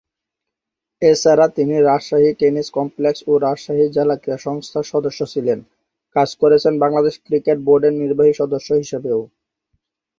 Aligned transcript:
এছাড়া 1.01 1.45
তিনি 1.57 1.75
Rajshahi 1.81 2.29
tennis 2.39 2.67
complex 2.77 3.19
ও 3.27 3.43
রাজশাহী 3.45 3.85
জেলা 3.95 4.15
ক্রীড়া 4.17 4.39
সংস্থার 4.47 4.85
সদস্য 4.93 5.19
ছিলেন; 5.33 5.59
কাজ 6.15 6.29
করেছেন 6.41 6.73
বাংলাদেশ 6.83 7.15
ক্রিকেট 7.25 7.57
বোর্ডের 7.67 7.93
নির্বাহী 8.01 8.33
সদস্য 8.41 8.69
হিসেবেও। 8.81 9.19